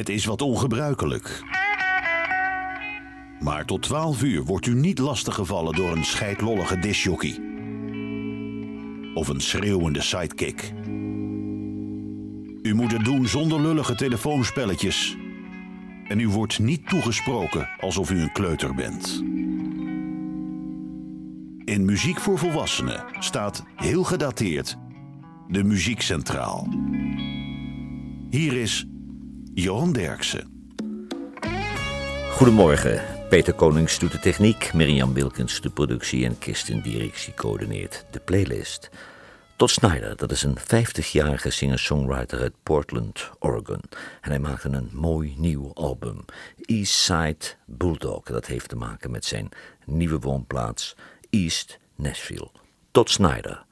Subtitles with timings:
[0.00, 1.42] Het is wat ongebruikelijk.
[3.40, 7.40] Maar tot 12 uur wordt u niet lastiggevallen door een scheidlollige disjockey.
[9.14, 10.72] Of een schreeuwende sidekick.
[12.62, 15.16] U moet het doen zonder lullige telefoonspelletjes.
[16.08, 19.22] En u wordt niet toegesproken alsof u een kleuter bent.
[21.64, 24.76] In Muziek voor Volwassenen staat heel gedateerd
[25.48, 26.68] de muziek centraal.
[28.30, 28.89] Hier is
[29.60, 30.74] Johan Derksen.
[32.30, 33.02] Goedemorgen.
[33.28, 38.90] Peter Konings doet de techniek, Mirjam Wilkens de productie en Kirsten Directie coördineert de playlist.
[39.56, 43.80] Todd Snyder, dat is een 50-jarige singer-songwriter uit Portland, Oregon.
[44.20, 46.24] En hij maakte een mooi nieuw album,
[46.64, 48.22] Eastside Bulldog.
[48.22, 49.48] Dat heeft te maken met zijn
[49.84, 50.96] nieuwe woonplaats,
[51.30, 52.50] East Nashville.
[52.90, 53.64] Todd Snyder,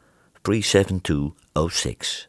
[0.43, 2.29] 37206.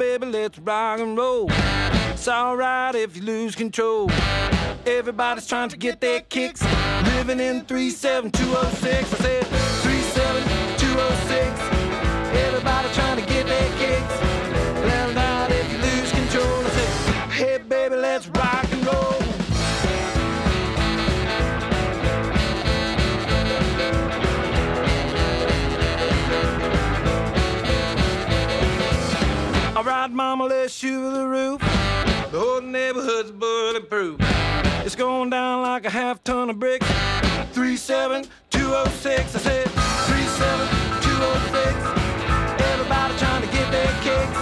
[0.00, 1.50] Baby, let's rock and roll.
[1.50, 4.10] It's alright if you lose control.
[4.86, 6.62] Everybody's trying to get their kicks.
[7.16, 9.12] Living in 37206.
[9.12, 11.60] I said 37206.
[12.34, 14.22] Everybody trying to get their kicks.
[14.88, 16.64] Let out if you lose control.
[16.64, 16.88] I said,
[17.32, 18.59] hey baby, let's rock
[29.80, 31.58] All right, mama, let's shoot the roof.
[32.30, 34.18] The whole neighborhood's bulletproof.
[34.84, 36.86] It's going down like a half ton of bricks.
[37.54, 39.34] 37206.
[39.34, 42.62] I said 37206.
[42.62, 44.36] Everybody trying to get their kicks.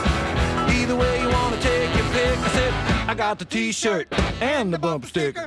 [0.77, 2.37] Either way you want to take your pick.
[2.37, 2.75] I said,
[3.09, 4.09] I got the t-shirt
[4.41, 5.45] and the bumper sticker.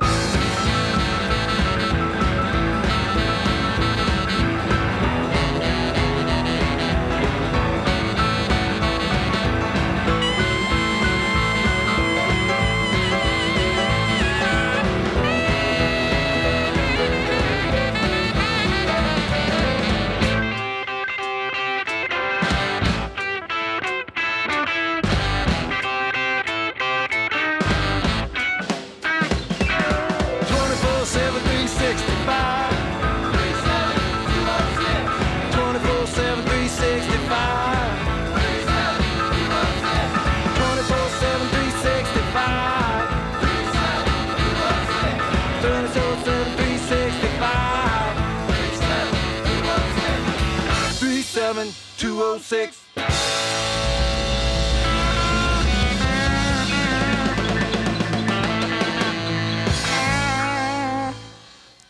[52.02, 52.82] 206.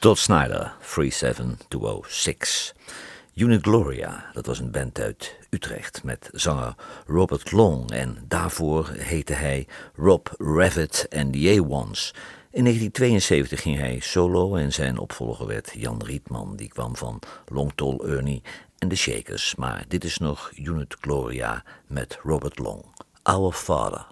[0.00, 2.74] Todd Snyder, 37206.
[3.34, 6.74] Unit Gloria, dat was een band uit Utrecht met zanger
[7.06, 12.14] Robert Long en daarvoor heette hij Rob Rabbit and the A-Ones.
[12.50, 17.72] In 1972 ging hij solo en zijn opvolger werd Jan Rietman, die kwam van Long
[17.74, 18.42] Tall Ernie
[18.78, 19.54] en de Shakers.
[19.54, 22.84] Maar dit is nog Unit Gloria met Robert Long.
[23.22, 24.11] Our Father.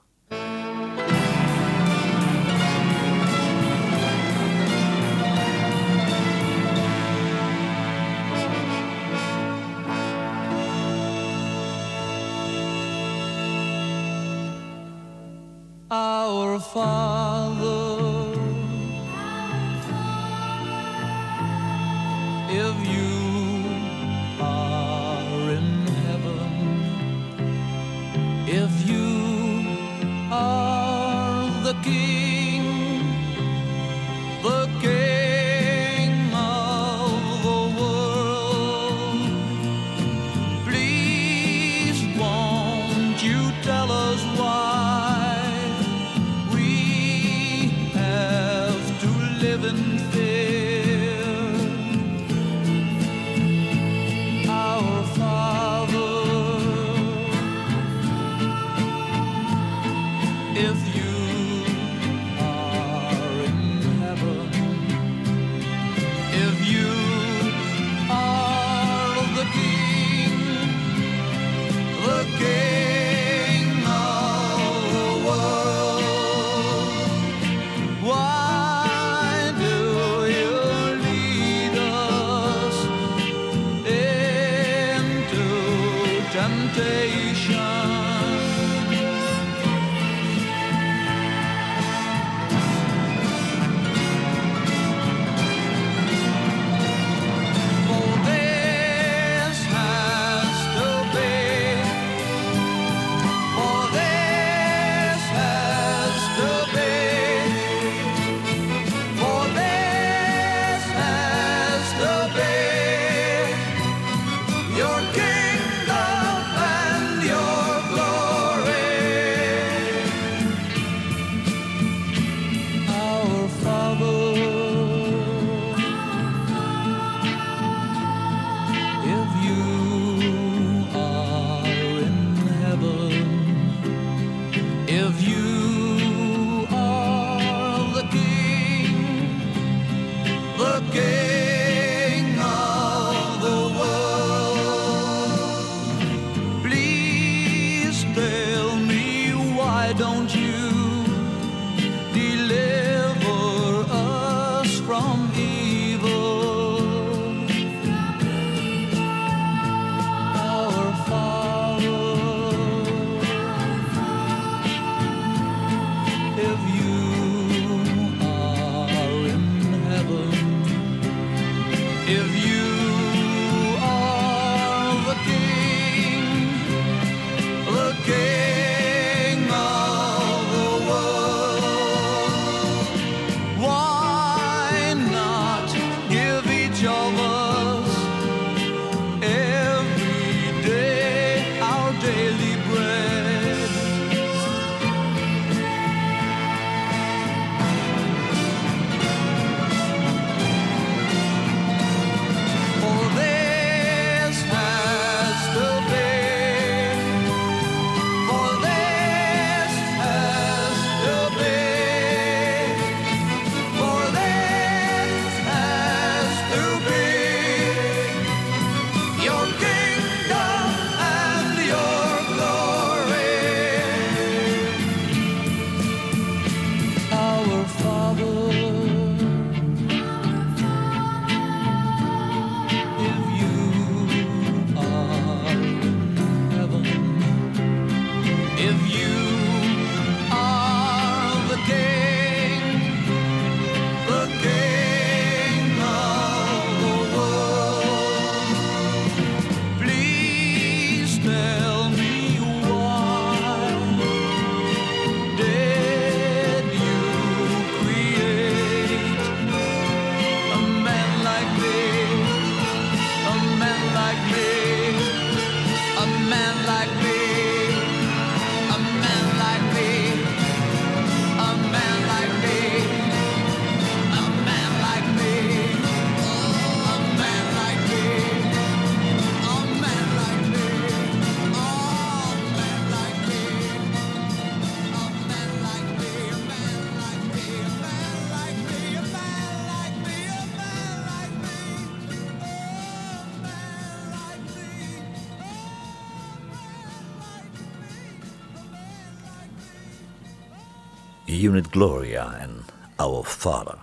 [301.70, 302.64] Gloria en
[302.96, 303.78] Our Father.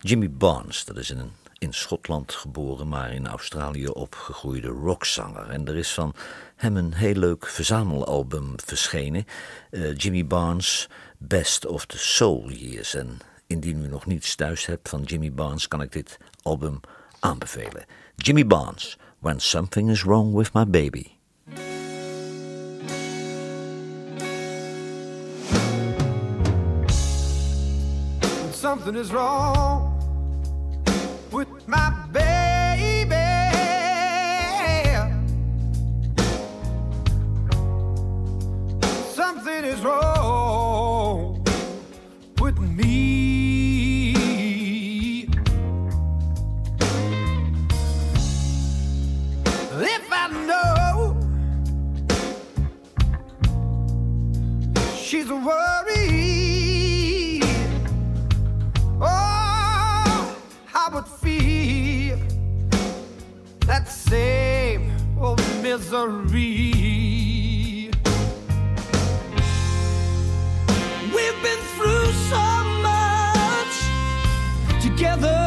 [0.00, 5.48] Jimmy Barnes, dat is een in Schotland geboren, maar in Australië opgegroeide rockzanger.
[5.50, 6.14] En er is van
[6.56, 9.24] hem een heel leuk verzamelalbum verschenen.
[9.70, 12.94] eh, Jimmy Barnes, Best of the Soul Years.
[12.94, 16.80] En indien u nog niets thuis hebt van Jimmy Barnes, kan ik dit album
[17.20, 17.84] aanbevelen.
[18.16, 21.17] Jimmy Barnes, When Something is Wrong with My Baby.
[28.70, 29.98] Something is wrong
[31.32, 33.14] with my baby.
[39.14, 41.42] Something is wrong
[42.42, 44.12] with me.
[49.94, 51.16] If I know
[54.94, 55.67] she's worried.
[65.68, 66.30] Misery.
[71.14, 72.44] We've been through so
[72.88, 73.76] much
[74.82, 75.37] together.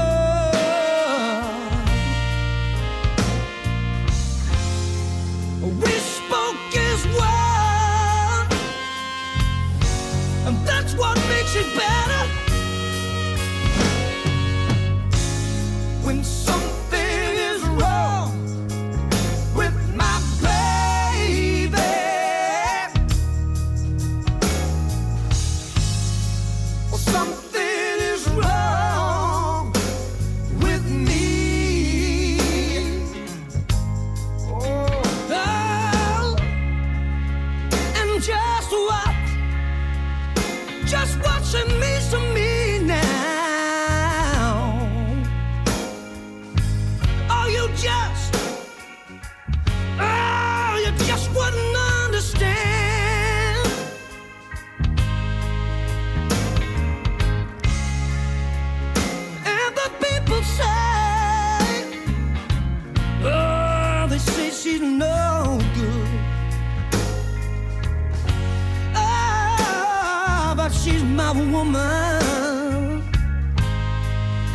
[71.16, 73.04] my woman.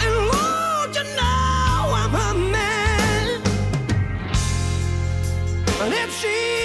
[0.05, 3.43] And Lord, you know I'm a man.
[5.79, 6.56] But if she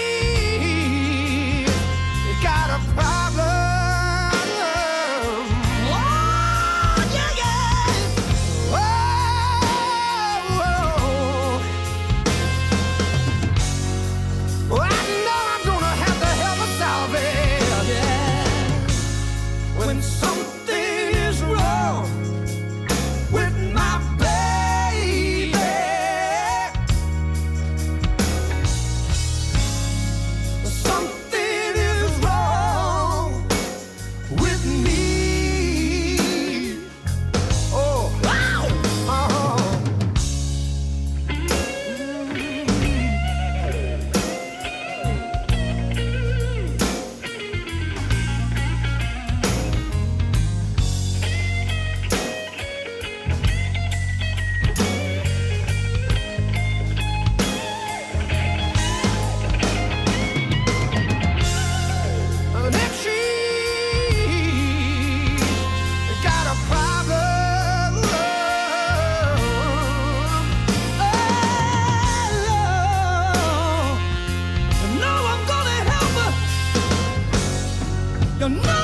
[78.42, 78.81] You're not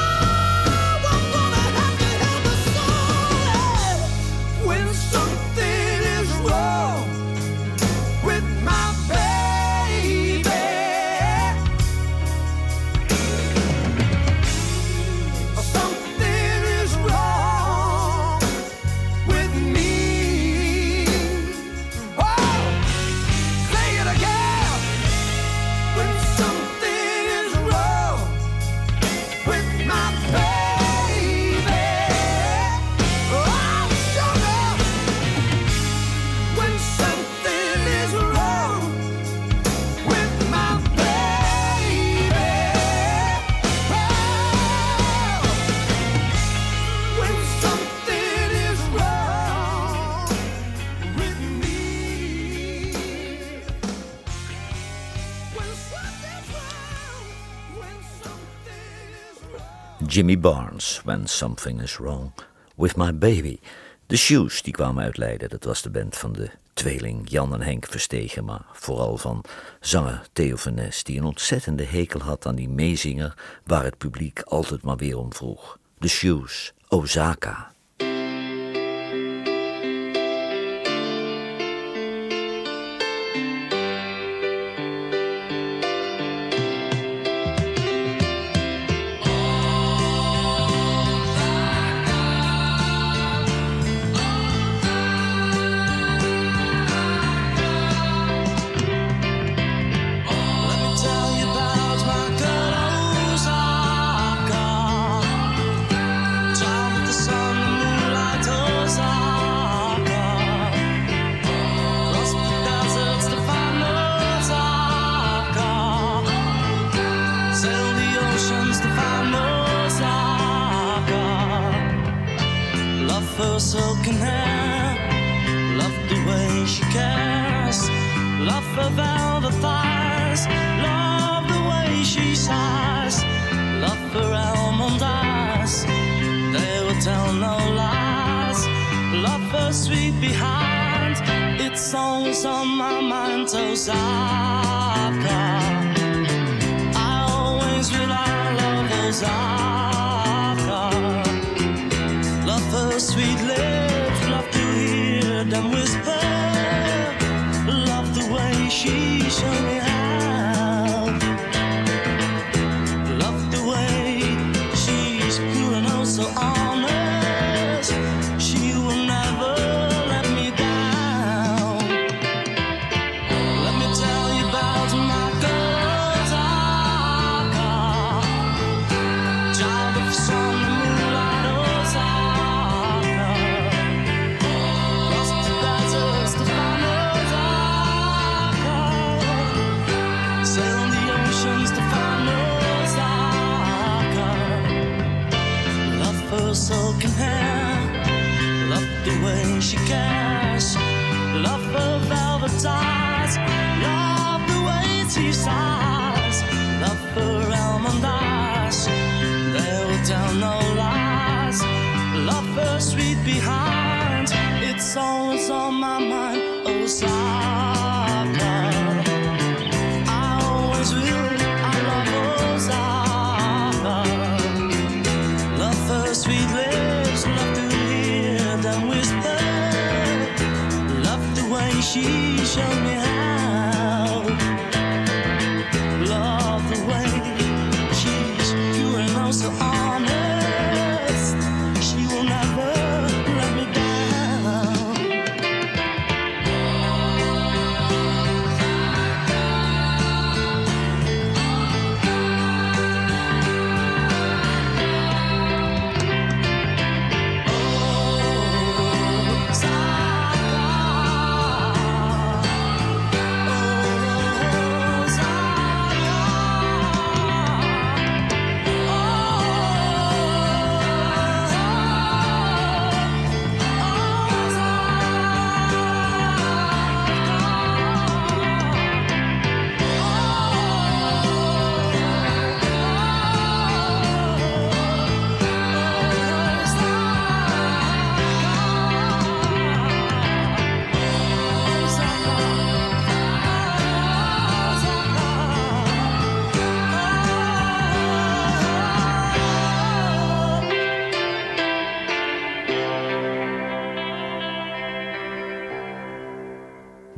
[60.17, 62.31] Jimmy Barnes, When Something Is Wrong
[62.75, 63.59] With My Baby.
[64.07, 65.49] De Shoes, die kwamen uit Leiden.
[65.49, 69.43] Dat was de band van de tweeling Jan en Henk Verstegen, maar vooral van
[69.79, 73.33] zanger Theo van die een ontzettende hekel had aan die meezinger
[73.63, 75.77] waar het publiek altijd maar weer om vroeg.
[75.97, 77.71] De Shoes, Osaka.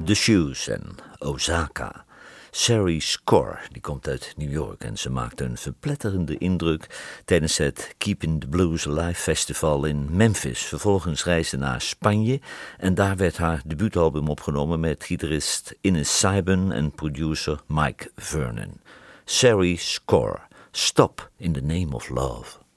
[0.09, 2.05] The Shoes en Osaka.
[2.51, 6.87] Sari Score, die komt uit New York en ze maakte een verpletterende indruk
[7.25, 10.59] tijdens het Keeping the Blues Alive Festival in Memphis.
[10.59, 12.39] Vervolgens reisde naar Spanje
[12.77, 18.81] en daar werd haar debuutalbum opgenomen met gitarist Ines Saiben en producer Mike Vernon.
[19.25, 20.39] Sari Score,
[20.71, 22.68] Stop in the Name of Love.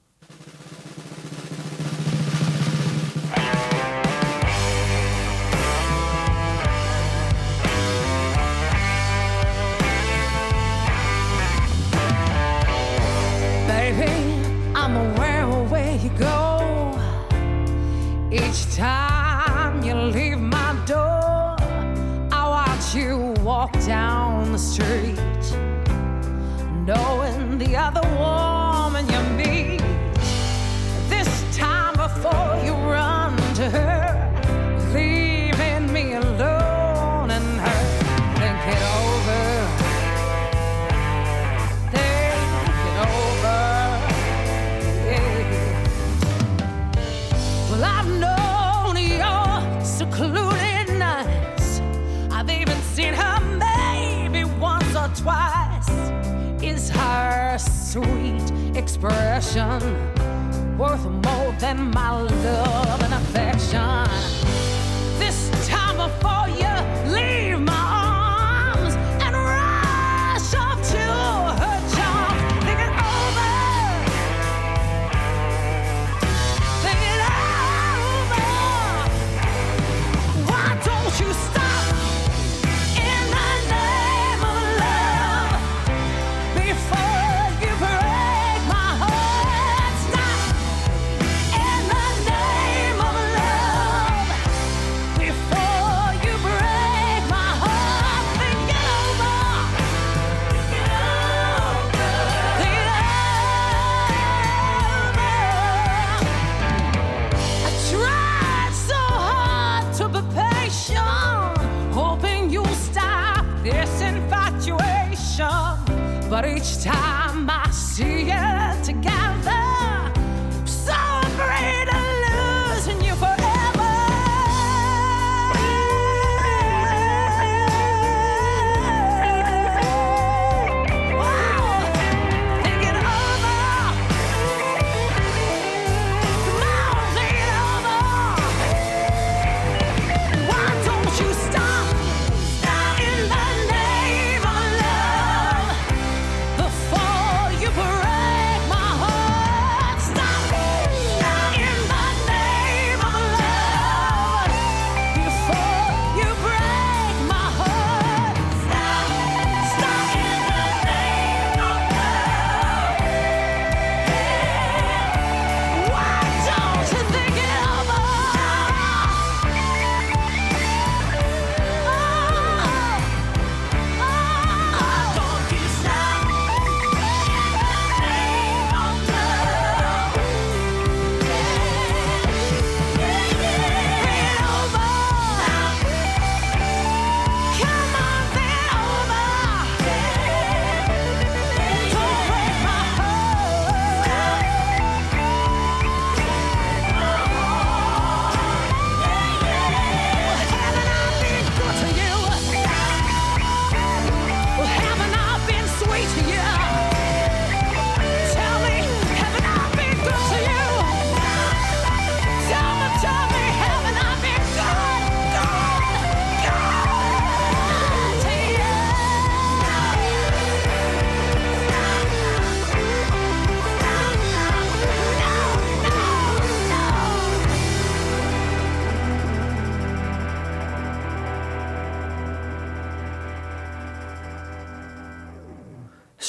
[18.33, 21.55] Each time you leave my door,
[22.31, 25.19] I watch you walk down the street,
[26.83, 29.81] knowing the other woman you meet.
[31.09, 34.12] This time before you run to her,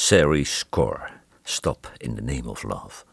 [0.05, 1.09] Sari Score,
[1.43, 3.05] Stop in the Name of Love.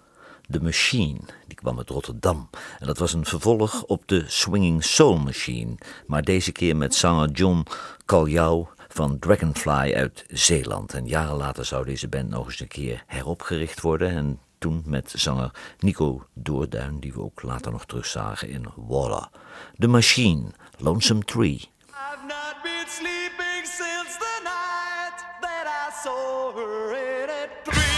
[0.50, 2.50] The Machine, die kwam uit Rotterdam.
[2.78, 5.74] En dat was een vervolg op de Swinging Soul Machine.
[6.06, 7.66] Maar deze keer met zanger John
[8.04, 10.94] Kaljau van Dragonfly uit Zeeland.
[10.94, 14.10] En jaren later zou deze band nog eens een keer heropgericht worden.
[14.10, 19.28] En toen met zanger Nico Doorduin, die we ook later nog terugzagen in Waller.
[19.78, 20.44] The Machine,
[20.78, 21.54] Lonesome Tree.
[21.54, 23.51] I've not been sleeping
[26.02, 27.91] saw her in a dream.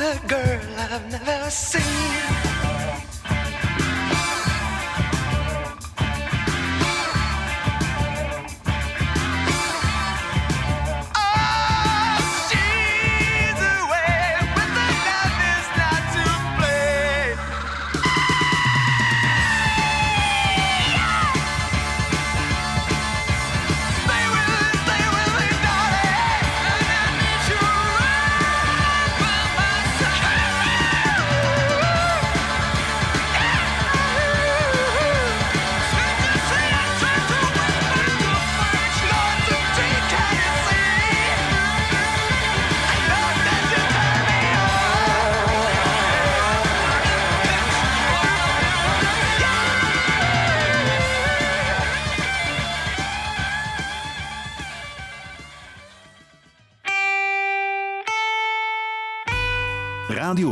[0.00, 2.53] A girl I've never seen.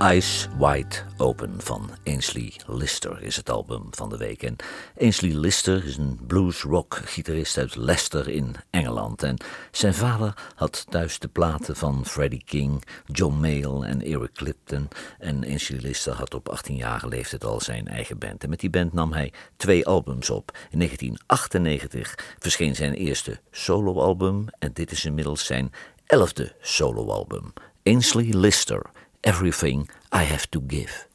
[0.00, 4.42] Eyes Wide Open van Ainsley Lister is het album van de week.
[4.42, 4.56] En
[5.00, 9.22] Ainsley Lister is een blues-rock gitarist uit Leicester in Engeland.
[9.22, 9.36] En
[9.70, 14.88] zijn vader had thuis de platen van Freddie King, John Mayall en Eric Clapton.
[15.18, 18.42] En Ainsley Lister had op 18-jarige leeftijd al zijn eigen band.
[18.42, 20.58] En met die band nam hij twee albums op.
[20.70, 25.72] In 1998 verscheen zijn eerste soloalbum en dit is inmiddels zijn
[26.06, 27.52] elfde soloalbum.
[27.82, 28.90] Ainsley Lister,
[29.22, 31.06] Everything I Have to Give.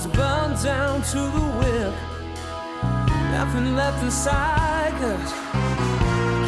[0.00, 1.94] Almost burned down to the whip.
[3.32, 5.32] Nothing left inside, cause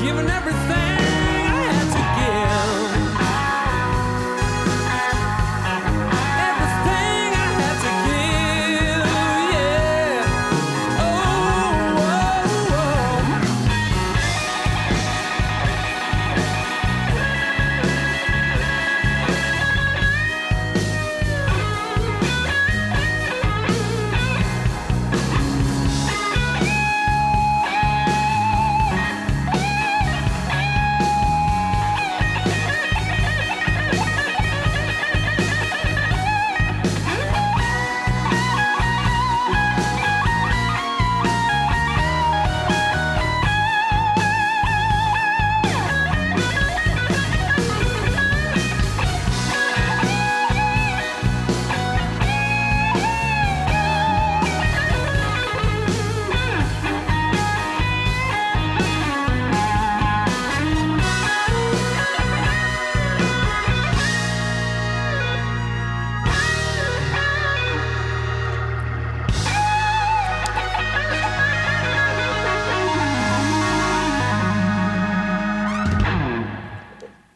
[0.03, 0.99] giving everything
[1.49, 2.92] I had to give.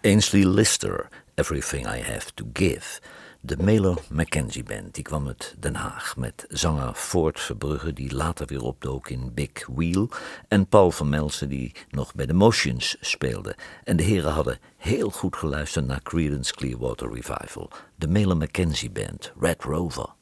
[0.07, 3.01] Ainsley Lister, Everything I Have to Give.
[3.41, 8.47] De Mailer Mackenzie Band die kwam uit Den Haag met zanger Ford Verbrugge die later
[8.47, 10.09] weer opdook in Big Wheel
[10.49, 13.57] en Paul van Melsen die nog bij de Motions speelde.
[13.85, 17.71] En de heren hadden heel goed geluisterd naar Creedence Clearwater Revival.
[17.97, 20.15] De Mailer Mackenzie Band, Red Rover.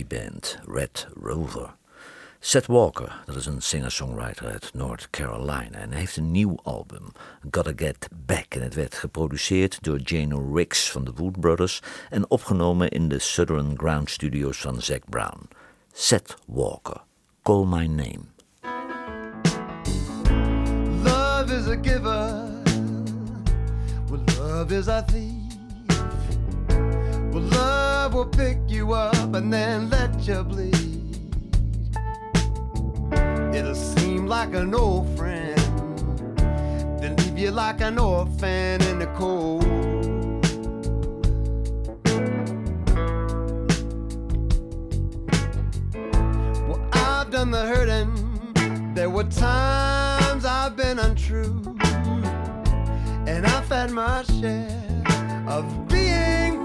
[0.00, 1.74] Band, Red Rover.
[2.38, 7.12] Seth Walker, dat is een singer-songwriter uit North Carolina en hij heeft een nieuw album,
[7.50, 8.54] Gotta Get Back.
[8.54, 13.18] En het werd geproduceerd door Jano Riggs van de Wood Brothers en opgenomen in de
[13.18, 15.48] Southern Ground Studios van Zac Brown.
[15.92, 17.00] Seth Walker,
[17.42, 18.30] Call My Name.
[21.72, 22.62] a giver.
[24.36, 25.41] Love is a thief.
[27.50, 30.72] Love will pick you up and then let you bleed.
[33.54, 35.58] It'll seem like an old friend,
[37.00, 39.64] then leave you like an orphan in the cold.
[46.68, 48.94] Well, I've done the hurting.
[48.94, 51.60] There were times I've been untrue,
[53.26, 55.02] and I've had my share
[55.48, 56.61] of being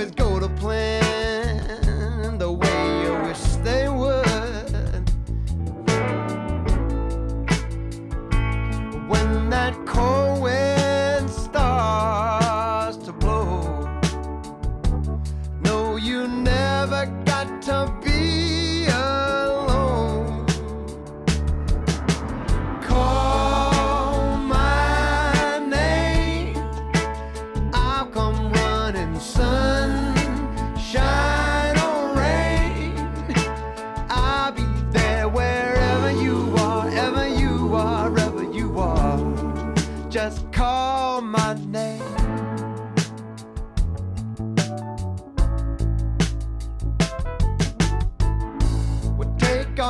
[0.00, 1.09] always go to plan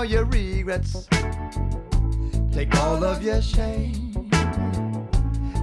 [0.00, 1.06] all your regrets,
[2.50, 4.30] take all of your shame,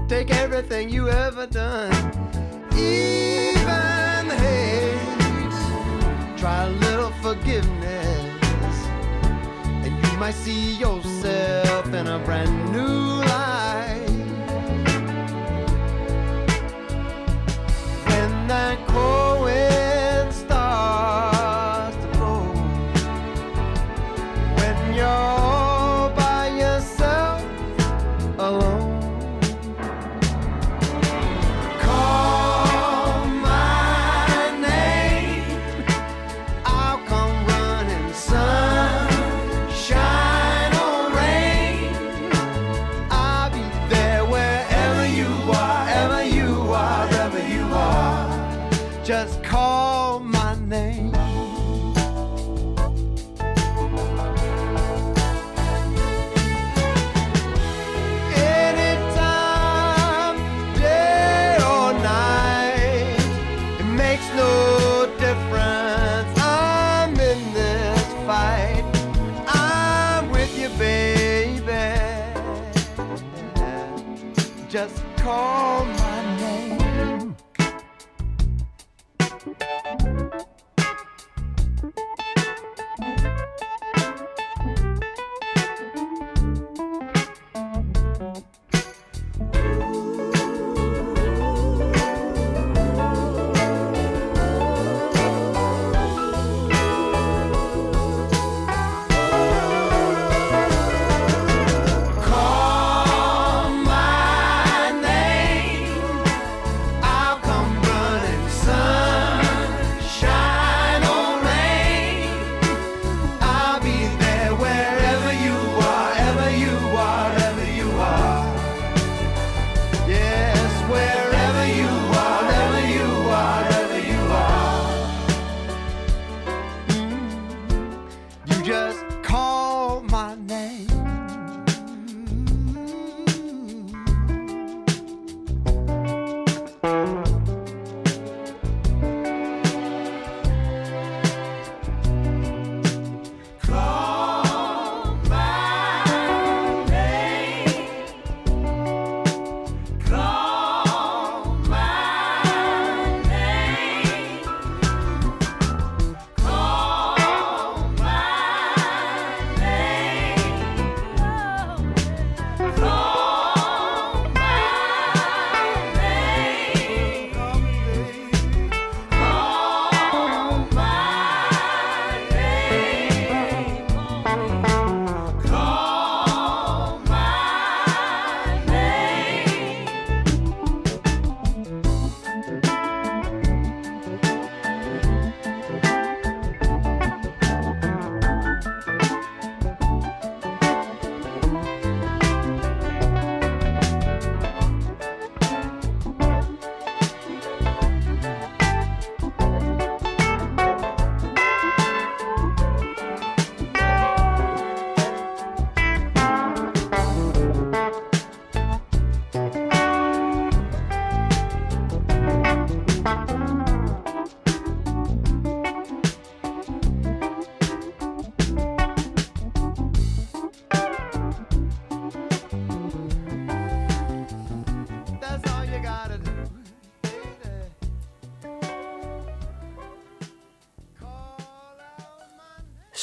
[0.08, 1.92] take everything you ever done,
[2.74, 5.58] even hate.
[6.38, 8.78] Try a little forgiveness,
[9.84, 13.47] and you might see yourself in a brand new light.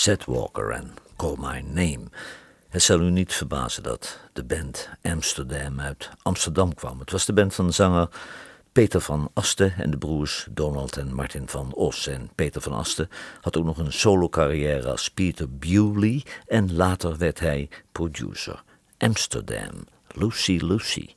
[0.04, 2.04] Seth Walker en Call My Name.
[2.68, 6.98] Het zal u niet verbazen dat de band Amsterdam uit Amsterdam kwam.
[7.00, 8.08] Het was de band van zanger
[8.72, 12.06] Peter van Asten en de broers Donald en Martin van Os.
[12.06, 13.08] En Peter van Asten
[13.40, 18.62] had ook nog een solo-carrière als Peter Bewley en later werd hij producer.
[18.98, 21.14] Amsterdam, Lucy Lucy.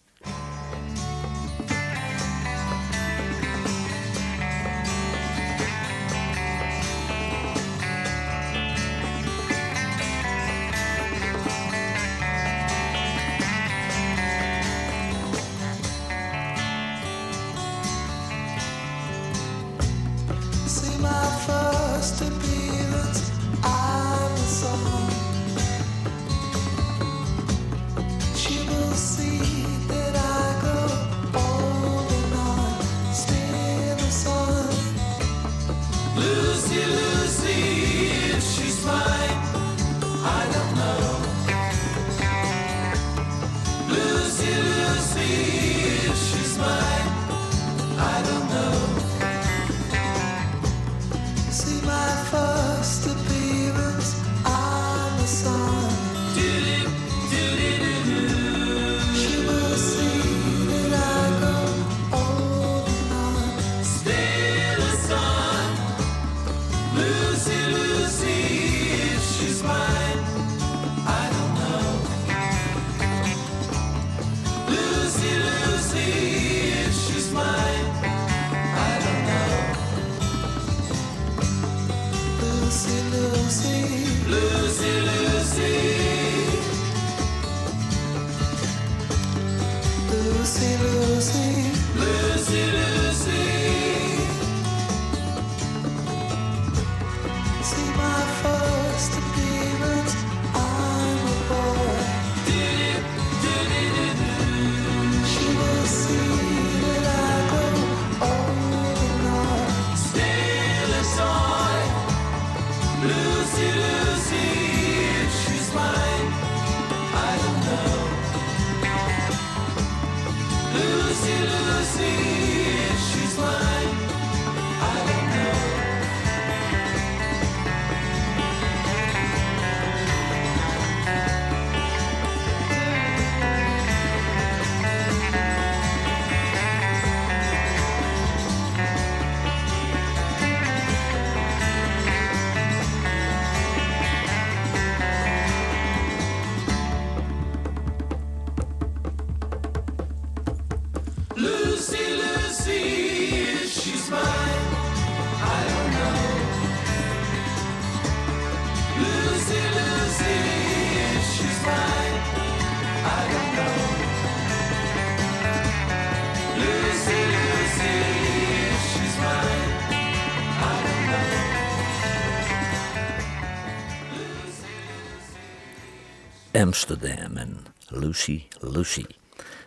[176.67, 179.05] Amsterdam en Lucy Lucy.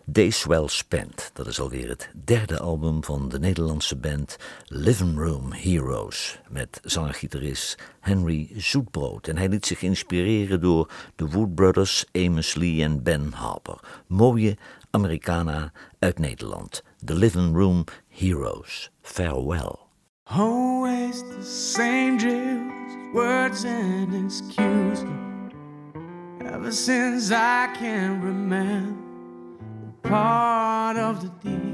[0.04, 4.36] Days Well Spent, dat is alweer het derde album van de Nederlandse band
[4.66, 9.28] Living Room Heroes met zanger-gitarist Henry Zoetbrood.
[9.28, 13.78] En hij liet zich inspireren door de Wood Brothers, Amos Lee en Ben Harper.
[14.06, 14.56] Mooie
[14.90, 16.82] Americana uit Nederland.
[17.04, 18.90] The Living Room Heroes.
[19.02, 19.78] Farewell.
[20.24, 25.29] Always the same drills, words and excuses.
[26.44, 28.98] Ever since I can remember,
[30.02, 31.70] part of the deal.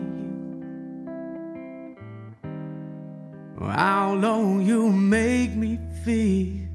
[3.61, 6.69] How low you make me feel.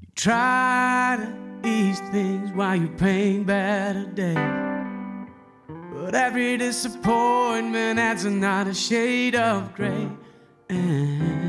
[0.00, 4.36] You try to ease things while you paint better days.
[5.94, 10.08] But every disappointment adds another shade of gray.
[10.68, 11.47] And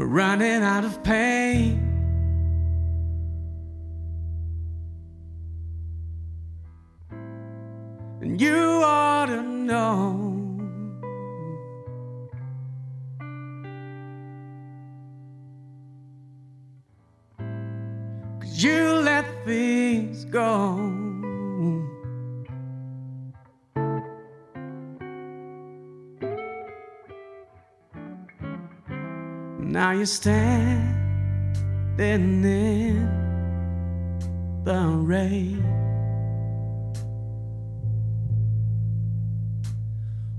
[0.00, 1.78] we're running out of pain.
[8.22, 10.46] And you ought to know.
[18.40, 21.09] Cause you let things go.
[29.70, 30.96] Now you're standing
[31.96, 32.42] in
[34.64, 35.62] the rain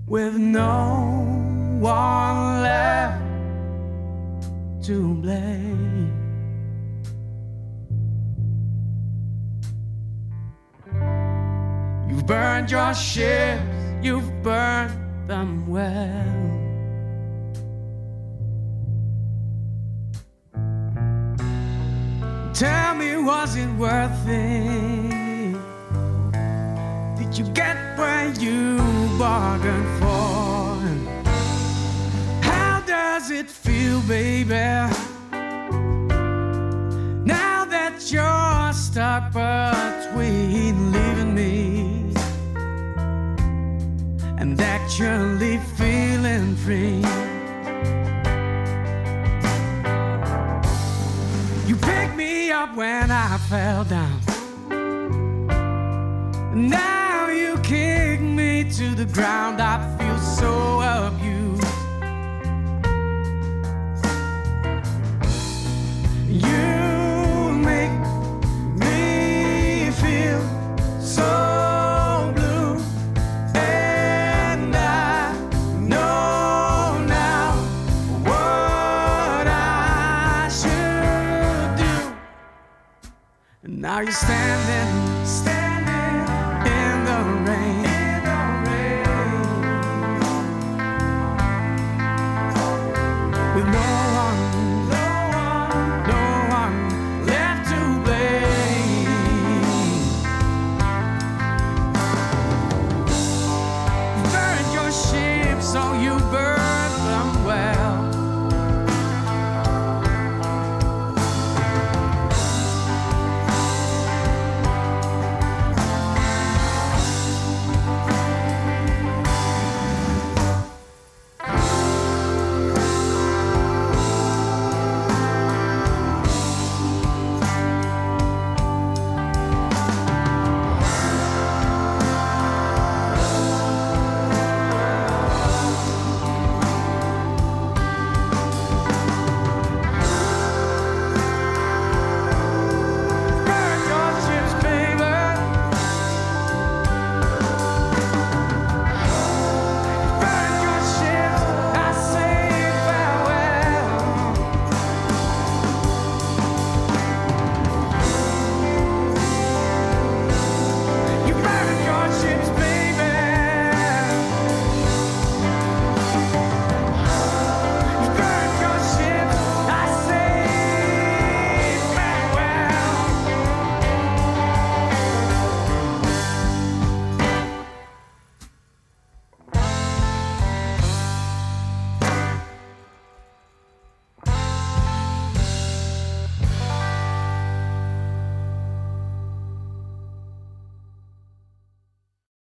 [0.05, 1.23] with no
[1.79, 3.23] one left
[4.87, 6.11] to blame.
[12.09, 13.63] You've burned your ships,
[14.03, 16.70] you've burned them well.
[22.61, 25.57] Tell me, was it worth it?
[27.17, 28.77] Did you get where you
[29.17, 30.77] bargained for?
[32.43, 34.53] How does it feel, baby?
[37.25, 42.13] Now that you're stuck between leaving me
[44.37, 47.30] and actually feeling free.
[52.51, 54.19] Up when I fell down.
[56.53, 59.61] Now you kick me to the ground.
[59.61, 60.80] I feel so
[83.91, 85.10] now you're standing,